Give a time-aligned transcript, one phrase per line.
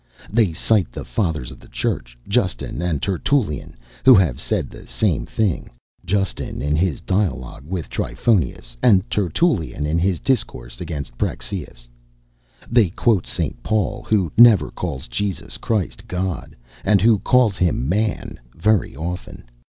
[0.31, 5.27] They cite the fathers of the church, Justin and Tertullian, who have said the same
[5.27, 5.69] thing:
[6.03, 11.87] Justin in his "Dialogue with Triphonius;" and Tertullian, in his "Discourse against Praxeas."
[12.67, 13.61] They quote St.
[13.61, 19.43] Paul, who never calls Jesus Christ, God, and who calls him man very often.